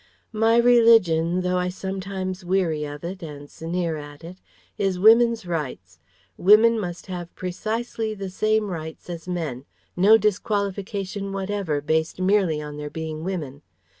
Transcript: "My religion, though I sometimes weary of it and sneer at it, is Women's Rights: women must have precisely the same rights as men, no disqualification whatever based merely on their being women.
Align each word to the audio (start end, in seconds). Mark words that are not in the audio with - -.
"My 0.33 0.57
religion, 0.57 1.41
though 1.41 1.59
I 1.59 1.69
sometimes 1.69 2.43
weary 2.43 2.85
of 2.85 3.03
it 3.03 3.21
and 3.21 3.47
sneer 3.47 3.97
at 3.97 4.23
it, 4.23 4.37
is 4.75 4.97
Women's 4.97 5.45
Rights: 5.45 5.99
women 6.37 6.79
must 6.79 7.05
have 7.05 7.35
precisely 7.35 8.15
the 8.15 8.31
same 8.31 8.71
rights 8.71 9.11
as 9.11 9.27
men, 9.27 9.63
no 9.95 10.17
disqualification 10.17 11.31
whatever 11.33 11.81
based 11.81 12.19
merely 12.19 12.59
on 12.59 12.77
their 12.77 12.89
being 12.89 13.23
women. 13.23 13.61